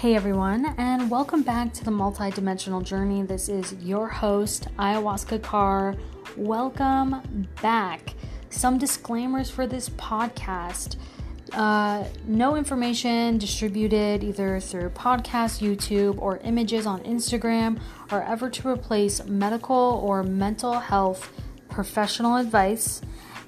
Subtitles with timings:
[0.00, 3.22] Hey everyone, and welcome back to the multidimensional journey.
[3.22, 5.94] This is your host, Ayahuasca Kaur.
[6.38, 8.14] Welcome back.
[8.48, 10.96] Some disclaimers for this podcast.
[11.52, 17.78] Uh, no information distributed either through podcast, YouTube, or images on Instagram
[18.10, 21.30] are ever to replace medical or mental health
[21.68, 23.02] professional advice.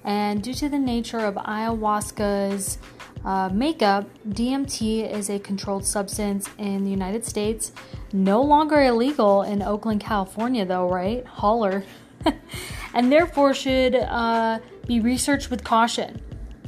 [0.04, 2.78] And due to the nature of ayahuasca's
[3.24, 7.72] uh, makeup, DMT is a controlled substance in the United States.
[8.12, 11.24] No longer illegal in Oakland, California, though, right?
[11.24, 11.84] Holler.
[12.94, 16.20] and therefore should uh, be researched with caution.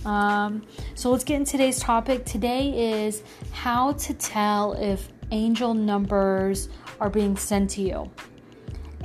[0.04, 2.24] Um, so let's get into today's topic.
[2.24, 6.68] Today is how to tell if angel numbers
[7.00, 8.10] are being sent to you.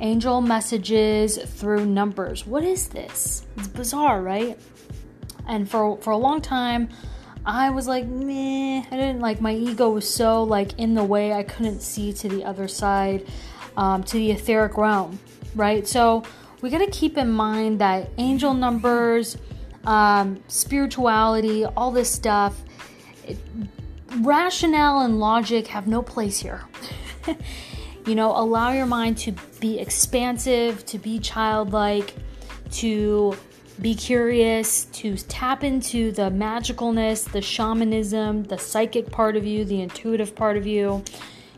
[0.00, 2.46] Angel messages through numbers.
[2.46, 3.46] What is this?
[3.56, 4.58] It's bizarre, right?
[5.46, 6.88] And for for a long time,
[7.44, 8.82] I was like, meh.
[8.90, 12.28] I didn't like my ego was so like in the way I couldn't see to
[12.28, 13.26] the other side,
[13.76, 15.18] um, to the etheric realm,
[15.54, 15.86] right?
[15.86, 16.24] So
[16.60, 19.38] we got to keep in mind that angel numbers,
[19.84, 22.62] um, spirituality, all this stuff,
[23.26, 23.38] it,
[24.18, 26.62] rationale and logic have no place here.
[28.06, 32.14] you know, allow your mind to be expansive, to be childlike,
[32.72, 33.36] to
[33.80, 39.80] be curious, to tap into the magicalness, the shamanism, the psychic part of you, the
[39.80, 41.02] intuitive part of you.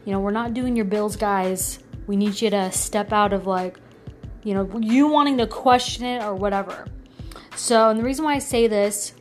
[0.05, 1.79] You know, we're not doing your bills, guys.
[2.07, 3.79] We need you to step out of like,
[4.43, 6.87] you know, you wanting to question it or whatever.
[7.56, 9.15] So, and the reason why I say this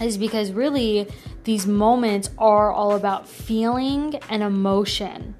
[0.00, 1.08] is because really
[1.44, 5.34] these moments are all about feeling and emotion.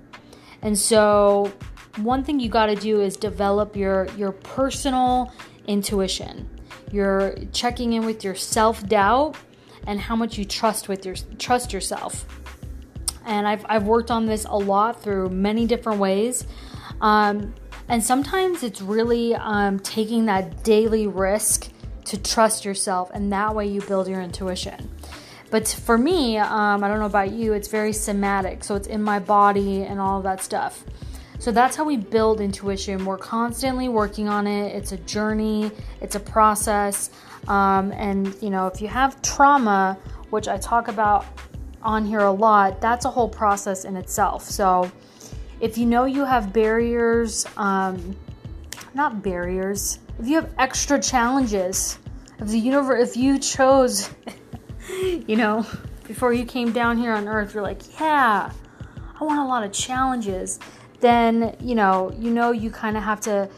[0.64, 1.52] And so,
[1.98, 5.30] one thing you got to do is develop your your personal
[5.66, 6.48] intuition.
[6.90, 9.36] You're checking in with your self-doubt
[9.86, 12.24] and how much you trust with your trust yourself.
[13.26, 16.46] And I've I've worked on this a lot through many different ways.
[17.00, 17.54] Um,
[17.88, 21.70] and sometimes it's really um, taking that daily risk
[22.06, 24.90] to trust yourself, and that way you build your intuition.
[25.50, 28.64] But for me, um, I don't know about you, it's very somatic.
[28.64, 30.84] So it's in my body and all that stuff.
[31.38, 33.04] So that's how we build intuition.
[33.04, 34.74] We're constantly working on it.
[34.74, 37.10] It's a journey, it's a process.
[37.48, 39.98] Um, and, you know, if you have trauma,
[40.30, 41.26] which I talk about
[41.82, 44.44] on here a lot, that's a whole process in itself.
[44.44, 44.90] So
[45.60, 48.16] if you know you have barriers, um,
[48.94, 51.98] not barriers, if you have extra challenges,
[52.38, 54.08] if the universe, if you chose,
[55.26, 55.66] you know,
[56.06, 58.50] before you came down here on earth, you're like, yeah,
[59.20, 60.58] I want a lot of challenges,
[61.00, 63.48] then, you know, you know you kind of have to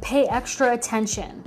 [0.00, 1.44] pay extra attention.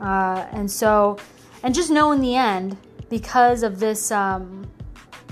[0.00, 1.18] Uh, and so,
[1.62, 2.76] and just know in the end,
[3.08, 4.70] because of this, um,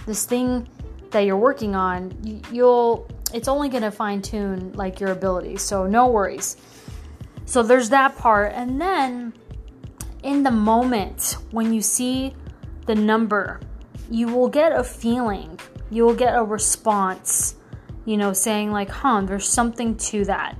[0.07, 0.69] this thing
[1.11, 5.63] that you're working on, you'll, it's only going to fine tune like your abilities.
[5.63, 6.57] So no worries.
[7.47, 8.53] So there's that part.
[8.55, 9.33] And then
[10.23, 12.35] in the moment when you see
[12.87, 13.61] the number,
[14.11, 15.59] you will get a feeling,
[15.91, 17.55] you will get a response,
[18.05, 20.57] you know, saying, like, huh, there's something to that.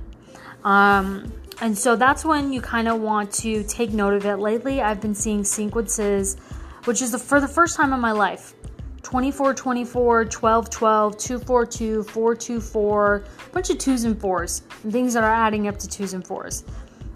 [0.63, 4.37] Um, and so that's when you kind of want to take note of it.
[4.37, 6.37] Lately, I've been seeing sequences,
[6.85, 8.55] which is the, for the first time in my life
[9.03, 15.23] 24 24, 12 12, 242, 424, a bunch of twos and fours, and things that
[15.23, 16.63] are adding up to twos and fours.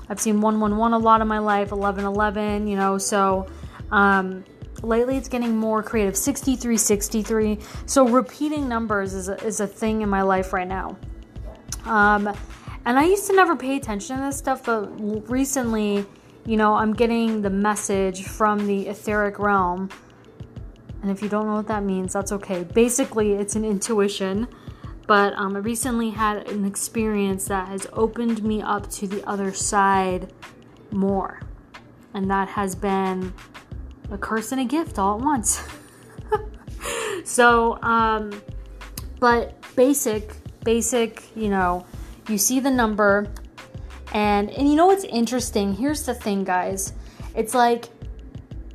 [0.10, 3.48] I've seen 111 a lot in my life, 1111, you know, so
[3.92, 4.44] um,
[4.82, 6.16] lately it's getting more creative.
[6.16, 10.98] 63 63 so repeating numbers is a, is a thing in my life right now.
[11.86, 12.28] Um,
[12.86, 14.86] and i used to never pay attention to this stuff but
[15.30, 16.06] recently
[16.46, 19.90] you know i'm getting the message from the etheric realm.
[21.02, 22.64] And if you don't know what that means that's okay.
[22.64, 24.48] Basically it's an intuition
[25.08, 29.54] but um, I recently had an experience that has opened me up to the other
[29.54, 30.34] side
[30.92, 31.42] more.
[32.14, 33.34] And that has been
[34.12, 35.62] a curse and a gift all at once.
[37.24, 38.42] so, um,
[39.20, 41.86] but basic, basic, you know,
[42.30, 43.28] you see the number,
[44.14, 45.76] and and you know what's interesting?
[45.76, 46.94] Here's the thing, guys.
[47.36, 47.86] It's like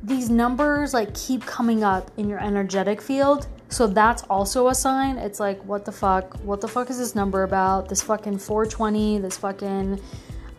[0.03, 5.17] these numbers like keep coming up in your energetic field so that's also a sign.
[5.17, 6.37] It's like, what the fuck?
[6.43, 7.87] What the fuck is this number about?
[7.87, 9.99] This fucking 420, this fucking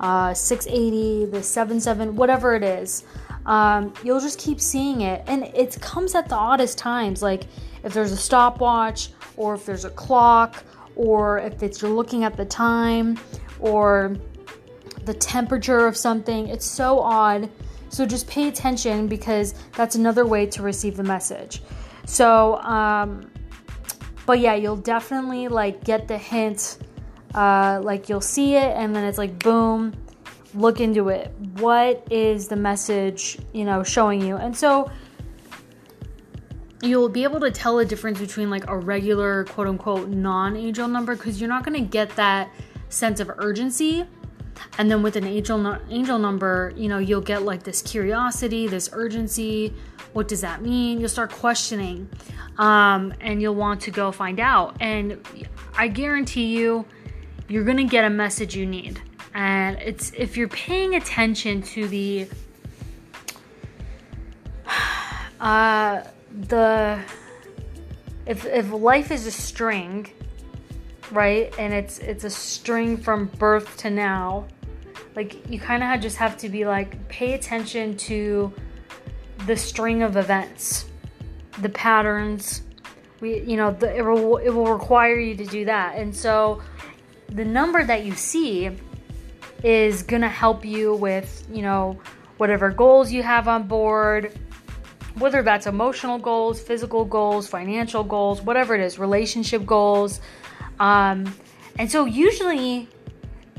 [0.00, 3.04] uh, 680, this 77, whatever it is.
[3.44, 5.22] Um, you'll just keep seeing it.
[5.26, 7.22] And it comes at the oddest times.
[7.22, 7.44] Like
[7.84, 10.64] if there's a stopwatch, or if there's a clock,
[10.96, 13.18] or if it's you're looking at the time,
[13.60, 14.16] or
[15.04, 16.48] the temperature of something.
[16.48, 17.50] It's so odd.
[17.90, 21.60] So just pay attention because that's another way to receive the message.
[22.04, 23.30] So, um,
[24.26, 26.78] but yeah, you'll definitely like get the hint.
[27.34, 29.94] Uh, like you'll see it, and then it's like boom.
[30.54, 31.32] Look into it.
[31.54, 34.36] What is the message, you know, showing you?
[34.36, 34.90] And so
[36.82, 40.88] you'll be able to tell a difference between like a regular quote unquote non angel
[40.88, 42.50] number because you're not going to get that
[42.90, 44.04] sense of urgency.
[44.78, 48.90] And then with an angel angel number, you know, you'll get like this curiosity, this
[48.92, 49.74] urgency.
[50.12, 51.00] What does that mean?
[51.00, 52.08] You'll start questioning,
[52.58, 54.76] um, and you'll want to go find out.
[54.80, 55.24] And
[55.76, 56.84] I guarantee you,
[57.48, 59.00] you're gonna get a message you need.
[59.34, 62.28] And it's if you're paying attention to the
[65.40, 66.02] uh,
[66.48, 67.00] the
[68.26, 70.10] if if life is a string,
[71.12, 71.52] right?
[71.58, 74.46] And it's it's a string from birth to now.
[75.14, 78.52] Like you kind of just have to be like pay attention to
[79.46, 80.86] the string of events,
[81.60, 82.62] the patterns.
[83.20, 85.96] We you know, the, it will it will require you to do that.
[85.96, 86.62] And so
[87.28, 88.70] the number that you see
[89.62, 91.98] is going to help you with, you know,
[92.36, 94.36] whatever goals you have on board,
[95.14, 100.20] whether that's emotional goals, physical goals, financial goals, whatever it is, relationship goals.
[100.80, 101.34] Um,
[101.78, 102.88] and so usually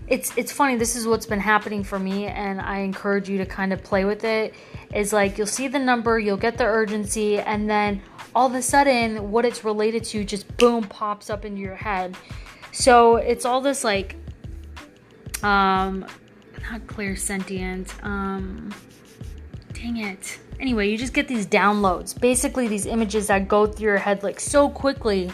[0.08, 3.46] it's it's funny this is what's been happening for me and i encourage you to
[3.46, 4.54] kind of play with it
[4.94, 8.02] is like you'll see the number you'll get the urgency and then
[8.36, 12.16] all of a sudden what it's related to just boom pops up into your head.
[12.72, 14.16] So it's all this like
[15.44, 16.06] um
[16.70, 18.74] not clairsentient um
[19.74, 20.40] dang it.
[20.60, 24.40] Anyway, you just get these downloads, basically these images that go through your head like
[24.40, 25.32] so quickly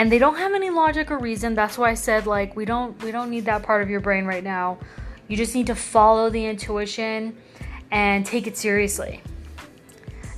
[0.00, 1.54] and they don't have any logic or reason.
[1.54, 4.24] That's why I said like we don't we don't need that part of your brain
[4.24, 4.78] right now.
[5.28, 7.36] You just need to follow the intuition
[7.90, 9.22] and take it seriously.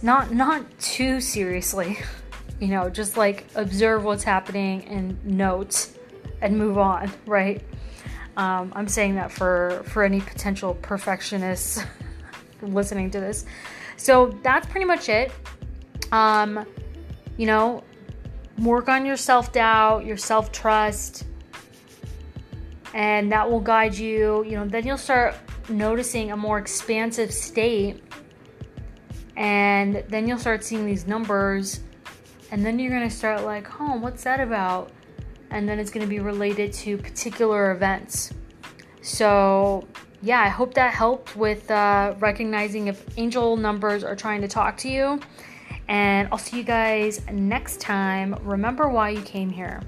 [0.03, 1.99] Not not too seriously.
[2.61, 5.89] You know, just like observe what's happening and note
[6.41, 7.61] and move on, right?
[8.37, 11.85] Um, I'm saying that for for any potential perfectionists
[12.63, 13.47] listening to this.
[13.97, 15.33] So that's pretty much it.
[16.13, 16.65] Um,
[17.37, 17.83] you know,
[18.63, 21.25] work on your self doubt, your self trust,
[22.95, 24.45] and that will guide you.
[24.45, 25.35] You know, then you'll start
[25.69, 28.03] noticing a more expansive state,
[29.37, 31.81] and then you'll start seeing these numbers,
[32.51, 34.91] and then you're gonna start like, oh, what's that about?
[35.51, 38.33] And then it's gonna be related to particular events.
[39.03, 39.87] So
[40.23, 44.77] yeah, I hope that helped with uh, recognizing if angel numbers are trying to talk
[44.79, 45.21] to you.
[45.93, 48.35] And I'll see you guys next time.
[48.45, 49.83] Remember why you came here.